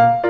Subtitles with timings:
[0.00, 0.29] Thank you.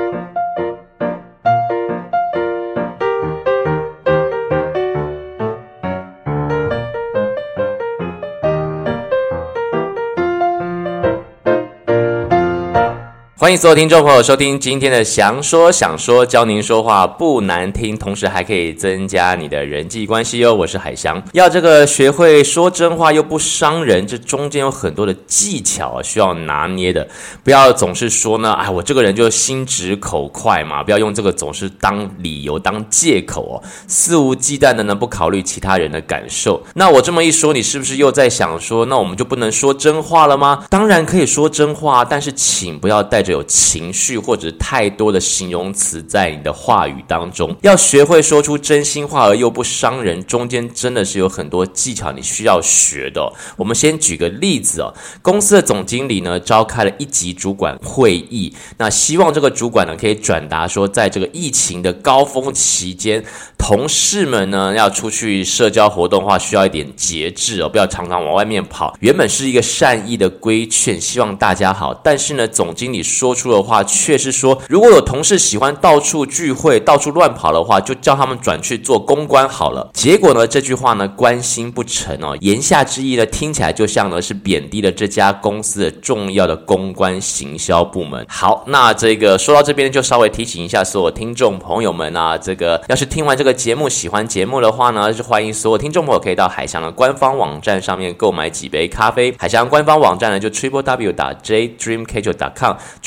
[13.51, 20.55] 欢迎所有听众朋友收听今天的祥说想说，教您说话不难听，同时还可以增加你的人际关系哟。
[20.55, 27.05] 我是海翔，要这个学会说真话又不伤人，这中间有很多的技巧需要拿捏的。
[27.43, 36.63] 不要总是说呢，哎，我这个人就心直口快嘛，不要用这个总是当理由当借口哦，肆无忌惮的呢不考虑其他人的感受。
[36.75, 40.63] 那我这么一说，你是不是又在想说，那我们就不能说真话了吗？
[40.69, 53.31] 当然可以说真话，但是请不要带着有情绪或者太多的形容词在你的话语当中，要学会说出真心话而又不伤人，中间真的是有很多技巧你需要学的。
[53.57, 63.23] 我们先举个例子哦，公司的总经理呢召开了一级主管会议，那希望这个主管呢可以转达说，在这个疫情的高峰期间，
[63.57, 68.95] 同事们呢要出去社交活动的话，需要一点节制哦，不要常常往外面跑。
[68.99, 79.87] 原本是一个善意的规劝，希望大家好，但是呢，总经理说出的话却是说，如果有同事喜欢到处聚会、到处乱跑的话，就叫他们转去做公关好了。
[79.93, 88.25] 结果呢，这句话呢，关心不成哦，言下之意呢，听起来就像呢是贬低了这家公司的重要的公关行销部门。
[88.27, 93.51] 好，那这个说到这边就稍微提醒一下所有听众朋友们啊，这个要是听完这个。
[93.53, 99.31] 节目喜欢节目的话呢，是欢迎所有听众朋友可以到海翔的官方网站上面购买几杯咖啡。
[99.37, 102.51] 海翔官方网站呢就 triple w 打 j dream catcher 点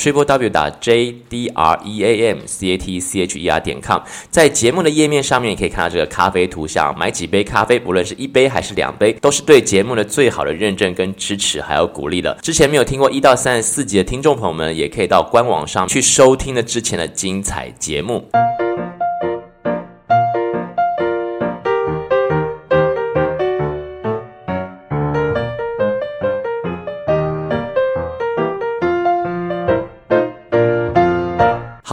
[0.05, 3.49] Triple w 打 j d r e a m c a t c h e
[3.49, 3.99] r 点 com。
[4.29, 6.95] 在节目的页面上面，也可以看到这个咖啡图像。
[6.95, 12.37] 买几杯咖啡，不论是一杯还是两杯，都是对节目的最好的认证跟支持，还有鼓励的。
[12.43, 18.29] 之前没有听过一到三十四集的听众朋友们，也可以到官网上去收听的之前的精彩节目。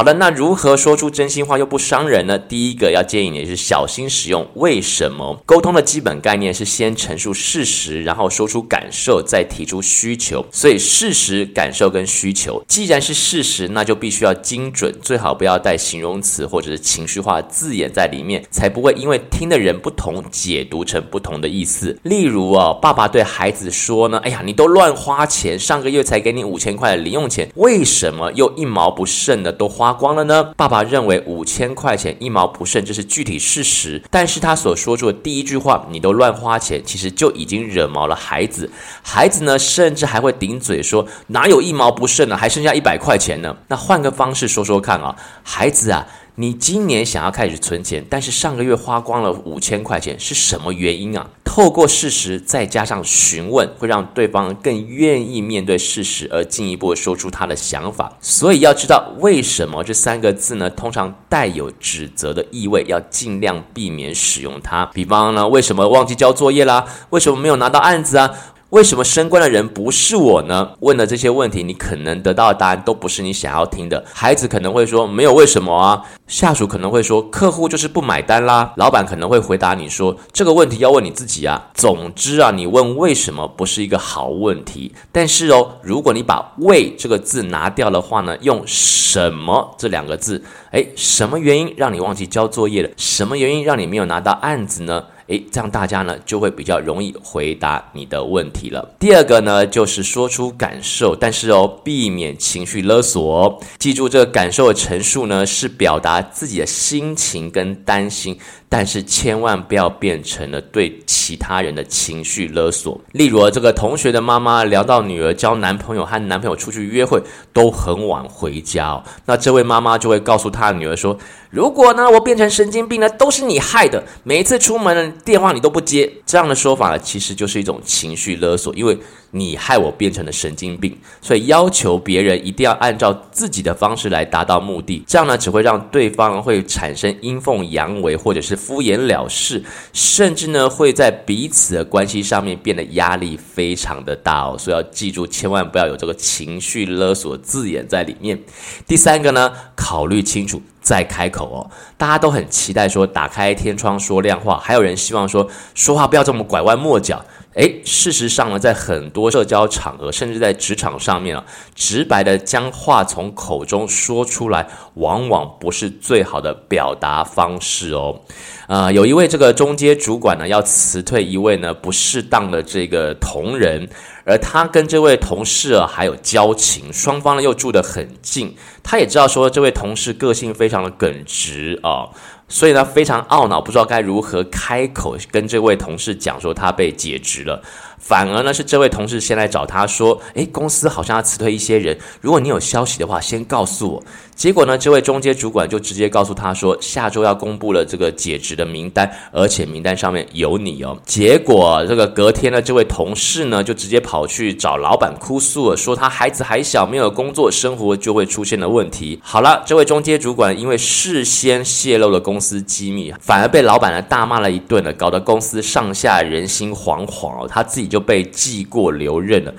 [0.03, 2.37] 好的，那如何说出真心话又不伤人呢？
[2.37, 5.41] 第一个要建议你是小心使用为什么。
[5.47, 10.45] 沟通的基本概念是先陈述事实，然后说出感受，再提出需求。
[10.51, 21.97] 所以事实、感受跟需求，既然是事实，那就必须要精准，最好不要带形容词或者是情绪化字眼在里面，才不会因为听的人不同，解读成不同的意思。
[22.03, 30.45] 例如哦，爸爸对孩子说呢：“哎呀，你都乱花钱，上个月才给你五千块的零用钱，为什么又一毛不剩的都花？”光了呢？
[30.57, 34.03] 爸爸认为五千块钱一毛不剩，这是具体事实。
[34.11, 38.71] 但是他所说出的第一句话“你都乱花钱”，其实就已经惹毛了孩子。
[39.03, 42.37] 孩子呢，甚至还会顶嘴说：“哪有一毛不剩呢？
[42.37, 46.07] 还剩下一百块钱呢？”那换个方式说说看啊，孩子啊。
[46.37, 51.29] 你今年想要开始存钱，但是上个月花光了五千块钱，是什么原因啊？
[51.45, 58.17] 透过事实再加上询问，会让对方更愿意面对事实，而进一步说出他的想法。
[58.23, 64.87] 所以要知道为什么这三个字呢，通常带有指责的意味，要尽量避免使用它。
[64.87, 66.87] 比方呢，为什么忘记交作业啦？
[67.11, 68.31] 为什么没有拿到案子啊？
[68.73, 70.71] 为什么升官的人不是我呢？
[70.81, 74.03] 问了这些问题，你可能得到的答案都不是你想要听的。
[74.15, 81.69] 孩子可能会说没有为什么啊，下属可能会说客户就是不买单啦，老板可能会回答你说这个问题要问你自己啊。
[81.75, 84.95] 总之啊，你问为什么不是一个好问题。
[85.13, 92.89] 但是哦，如果你把为这个字拿掉的话呢，用什么这两个字，诶，什么原因让你忘记交作业了？
[92.97, 95.05] 什么原因让你没有拿到案子呢？
[95.33, 98.87] 诶，这样大家呢就会比较容易回答你的问题了。
[98.99, 103.59] 第二个呢，就是说出感受，但是哦，避免情绪勒索。
[103.79, 108.39] 记住，这个感受的陈述呢，是表达自己的心情跟担心。
[108.69, 112.99] 但是千万不要变成了对其他人的情绪勒索。
[113.13, 117.23] 例如，这个同学的妈妈聊到女儿交男朋友和男朋友出去约会
[117.53, 121.19] 都很晚回家，那这位妈妈就会告诉她的女儿说
[121.53, 124.03] ：“如果呢我变成神经病呢，都是你害的。
[124.25, 128.99] 每一次出门电话你都不接。”这样的说法呢，其实就是一种情绪勒索，因为。
[129.35, 139.65] 你害我变成了神经病，所以要求别人一定要按照自己的方式来达到目的，这样呢只会让对方会产生阴奉阳违或者是敷衍了事，
[139.95, 144.57] 甚至呢会在彼此的关系上面变得压力非常的大哦。
[144.59, 148.39] 所以要记住，千万不要有这个情绪勒索字眼在里面。
[148.87, 151.71] 第三个呢，考虑清楚再开口哦。
[151.97, 157.25] 大家都很期待说打开天窗说亮话，还有人希望说说话不要这么拐弯抹角。
[157.55, 161.45] 诶，事实上呢，在很多社交场合，甚至在职场上面啊，
[161.75, 168.21] 直白的将话从口中说出来，往往不是最好的表达方式哦。
[168.69, 173.87] 啊、有一位这个中阶主管呢，要辞退一位呢不适当的这个同仁，
[174.25, 182.09] 而他跟这位同事啊还有交情，双方呢又住得很近，他也知道说这位同事个性非常的耿直啊。
[182.53, 187.63] 所以呢，非常懊恼，不知道该如何开口跟这位同事讲说他被解职了。
[187.99, 194.03] 反而呢，是这位同事先来找他说：“诶，公司好像要辞退一些人，如果你有消息的话，先告诉我。”
[194.35, 209.21] 结果呢，这位中阶主管就直接告诉他说：“下周要公布了这个解职的名单，而且名单上面有你哦。”结果这个隔天呢，这位同事呢就直接跑去找老板哭诉了，说他孩子还小，没有工作，生活就会出现的问题。
[209.23, 217.93] 好了，这位中阶主管因为事先泄露了公司机密，反而被老板呢大骂了一顿了，搞得公司上下人心惶惶哦，他自己。
[217.93, 219.53] 就被记过留任了，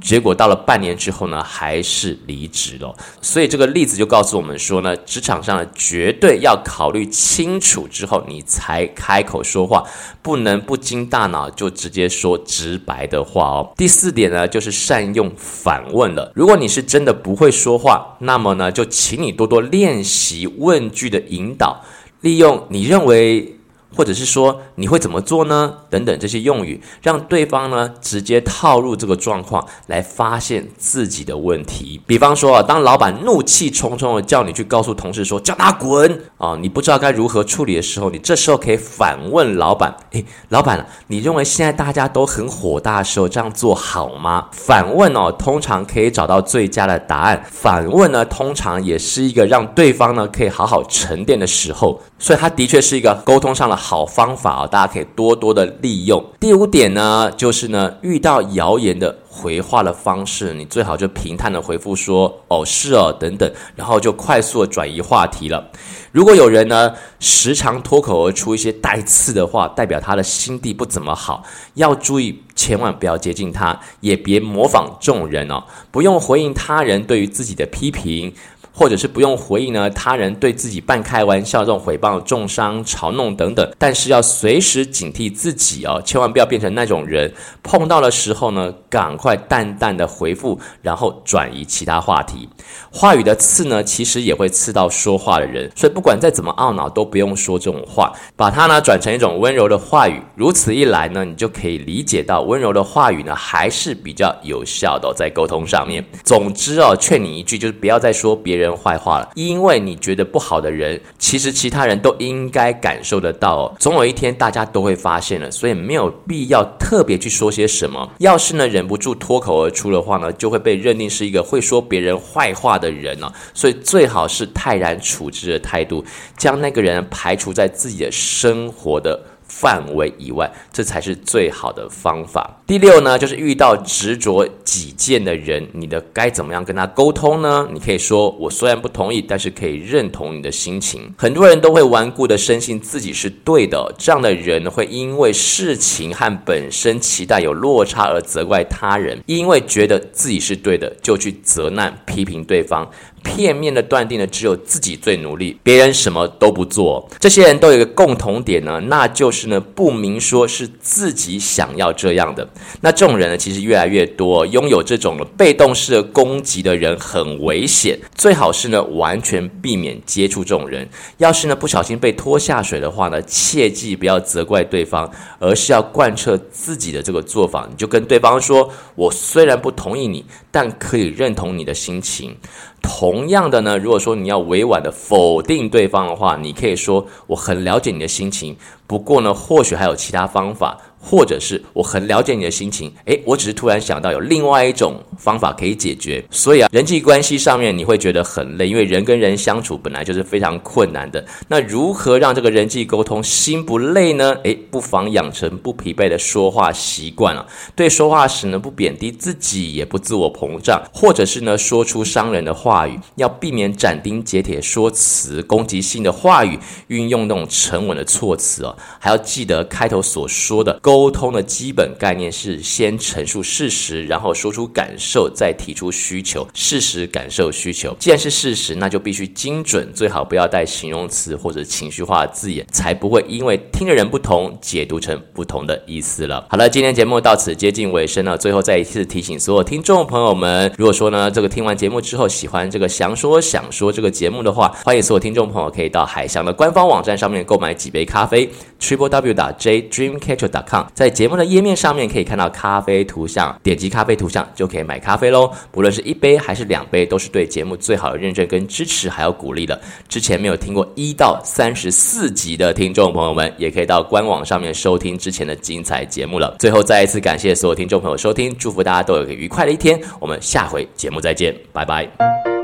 [0.00, 2.92] 结果到了半年之后呢，还是离职了。
[3.22, 9.84] 所以这个例子就告诉我们说呢，职场上，绝对要考虑清楚之后，你才开口说话，
[10.20, 13.72] 不能不经大脑就直接说直白的话哦。
[13.76, 16.32] 第四点呢，就是善用反问了。
[16.34, 21.84] 如果你是真的不会说话，那么呢，就请你多多练习问句的引导，
[22.26, 23.55] 利用你认为。
[23.96, 25.72] 或者是说你会怎么做呢？
[25.88, 32.00] 等等这些用语，让对方呢直接套入这个状况来发现自己的问题。
[32.06, 44.48] 比方说啊，当老板怒气冲冲的叫你去告诉同事说叫他滚啊，你不知道该如何处理的时候，你这时候可以反问老板：诶，老板，你认为现在大家都很火大的时候这样做好吗？
[44.52, 47.42] 反问哦，通常可以找到最佳的答案。
[47.50, 52.02] 反问呢，通常也是一个让对方呢可以好好沉淀的时候。
[52.18, 56.24] 所以它的确是一个沟通上的好方法啊，大家可以多多的利用。
[56.40, 65.70] 第五点呢，就是呢，遇到谣言的回话的方式，你最好就平淡的回复说“哦，是哦”等等，然后就快速的转移话题了。
[66.10, 71.44] 如果有人呢时常脱口而出一些带刺的话，代表他的心地不怎么好，
[71.74, 75.62] 要注意，千万不要接近他，也别模仿众人哦，
[75.92, 78.34] 不用回应他人对于自己的批评。
[78.78, 87.32] 或者是不用回应呢，他人对自己半开玩笑这种诽谤、重伤、嘲弄等等，但是要随时警惕自己哦，千万不要变成那种人。
[87.62, 92.46] 碰到的时候呢，赶快淡淡的回复，然后转移其他话题。
[92.92, 100.20] 话语的刺呢，其实也会刺到说话的人，所以不管再怎么懊恼，都不用说这种话，把它呢转成一种温柔的话语。
[100.34, 106.04] 如此一来呢，你就可以理解到温柔的话语呢还是比较有效的，在沟通上面。
[106.22, 108.65] 总之哦，劝你一句，就是不要再说别人。
[108.66, 113.74] 人坏话了，因为你觉得不好的人，其实其他人都应该感受得到哦。
[113.78, 118.10] 总有一天大家都会发现了，所以没有必要特别去说些什么。
[118.18, 123.32] 要是呢忍不住脱口而出的话呢，就会被认定是一个会说别人坏话的人呢。
[123.54, 126.04] 所以最好是泰然处之的态度，
[126.36, 132.60] 将那个人排除在自己的生活的范围以外，这才是最好的方法。
[132.66, 137.68] 第六呢，就是遇到执着己见的人，你的该怎么样跟他沟通呢？
[137.72, 152.90] 你可以说：“我虽然不同意，但是可以认同你的心情。”很多人都会顽固的深信自己是对的，这样的人会因为事情和本身期待有落差而责怪他人，因为觉得自己是对的，就去责难批评对方。
[153.26, 157.08] 片面的断定呢，只有自己最努力，别人什么都不做。
[157.18, 162.48] 这些人都有一个共同点呢，那就是呢，不明说是自己想要这样的。
[162.80, 170.88] 那这种人呢，其实越来越多，拥有这种被动式的攻击的人很危险，最好是呢，完全避免接触这种人。
[171.18, 175.10] 要是呢，不小心被拖下水的话呢，切记不要责怪对方，
[175.40, 177.66] 而是要贯彻自己的这个做法。
[177.68, 182.36] 你就跟对方说：“我虽然不同意你，但可以认同你的心情。”
[182.82, 188.56] 同样的呢，如果说你要委婉的否定对方的话，你可以说，我很了解你的心情，
[188.86, 190.78] 不过呢，或许还有其他方法。
[191.08, 196.24] 或者是我很了解你的心情，诶，我只是突然想到有另外一种方法可以解决。
[196.32, 201.24] 所以啊，人际关系上面你会觉得很累，因为人跟人相处本来就是非常困难的。
[201.46, 204.36] 那如何让这个人际沟通心不累呢？
[204.42, 207.46] 诶，不妨养成不疲惫的说话习惯啊。
[207.76, 216.58] 对说话时呢，不贬低自己，也不自我膨胀，或者是呢，说出伤人的话语，要避免斩钉截铁说辞、攻击性的话语，
[216.88, 218.76] 运用那种沉稳的措辞哦。
[218.98, 226.48] 还要记得开头所说的沟沟通的基本概念是先陈述事实，然后说出感受，再提出需求。
[226.54, 236.46] 事实、感受、需求，既然是事实，那就必须精准，最好不要带形容词或者情绪化的字眼，才不会因为听的人不同，解读成不同的意思了。
[236.48, 248.50] 好了，今天节目到此接近尾声了，最后再一次提醒所有听众朋友们，如果说呢这个听完节目之后喜欢这个祥说想说这个节目的话，欢迎所有听众朋友可以到海翔的官方网站上面购买几杯咖啡
[248.80, 255.50] ，triple w 打 j dreamcatcher 打 com 在节目的页面上面可以看到咖啡图像，点击咖啡图像就可以买咖啡喽。
[255.70, 259.80] 不论是一杯还是两杯，都是对节目最好的认证跟支持，还有鼓励的。
[260.08, 266.54] 之前没有听过一到三十四集的听众朋友们，也可以到官网上面收听之前的精彩节目了。
[266.58, 270.00] 最后再一次感谢所有听众朋友收听，祝福大家都有个愉快的一天。
[270.20, 272.55] 我们下回节目再见，拜拜。